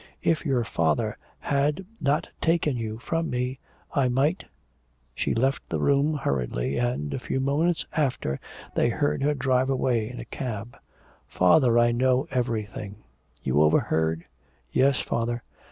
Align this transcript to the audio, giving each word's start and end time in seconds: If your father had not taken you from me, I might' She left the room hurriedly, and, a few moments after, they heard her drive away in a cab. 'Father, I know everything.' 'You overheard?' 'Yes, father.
If 0.23 0.47
your 0.47 0.63
father 0.63 1.15
had 1.41 1.85
not 2.01 2.27
taken 2.41 2.75
you 2.75 2.97
from 2.97 3.29
me, 3.29 3.59
I 3.93 4.09
might' 4.09 4.45
She 5.13 5.35
left 5.35 5.61
the 5.69 5.79
room 5.79 6.15
hurriedly, 6.15 6.75
and, 6.79 7.13
a 7.13 7.19
few 7.19 7.39
moments 7.39 7.85
after, 7.95 8.39
they 8.73 8.89
heard 8.89 9.21
her 9.21 9.35
drive 9.35 9.69
away 9.69 10.09
in 10.09 10.19
a 10.19 10.25
cab. 10.25 10.75
'Father, 11.27 11.77
I 11.77 11.91
know 11.91 12.27
everything.' 12.31 13.03
'You 13.43 13.61
overheard?' 13.61 14.25
'Yes, 14.71 14.99
father. 14.99 15.43